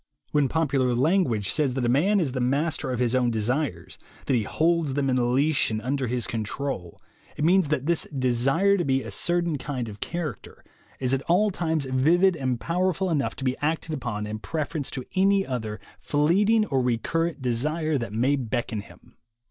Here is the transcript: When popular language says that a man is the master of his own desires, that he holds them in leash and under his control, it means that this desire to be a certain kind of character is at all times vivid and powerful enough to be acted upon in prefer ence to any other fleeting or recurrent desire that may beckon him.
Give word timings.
When 0.31 0.49
popular 0.49 0.95
language 0.95 1.51
says 1.51 1.75
that 1.75 1.85
a 1.85 1.95
man 1.95 2.19
is 2.19 2.31
the 2.31 2.39
master 2.39 2.91
of 2.91 2.97
his 2.97 3.13
own 3.13 3.29
desires, 3.29 3.99
that 4.25 4.33
he 4.33 4.41
holds 4.41 4.95
them 4.95 5.11
in 5.11 5.35
leash 5.35 5.69
and 5.69 5.79
under 5.79 6.07
his 6.07 6.25
control, 6.25 6.99
it 7.37 7.43
means 7.45 7.67
that 7.67 7.85
this 7.85 8.05
desire 8.07 8.77
to 8.77 8.83
be 8.83 9.03
a 9.03 9.11
certain 9.11 9.59
kind 9.59 9.87
of 9.87 9.99
character 9.99 10.63
is 10.99 11.13
at 11.13 11.21
all 11.29 11.51
times 11.51 11.85
vivid 11.85 12.35
and 12.35 12.59
powerful 12.59 13.11
enough 13.11 13.35
to 13.35 13.43
be 13.43 13.55
acted 13.61 13.93
upon 13.93 14.25
in 14.25 14.39
prefer 14.39 14.79
ence 14.79 14.89
to 14.89 15.05
any 15.13 15.45
other 15.45 15.79
fleeting 15.99 16.65
or 16.65 16.81
recurrent 16.81 17.39
desire 17.39 17.99
that 17.99 18.11
may 18.11 18.35
beckon 18.35 18.81
him. 18.81 19.13